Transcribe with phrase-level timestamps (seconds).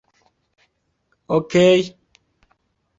[1.27, 1.95] Okej.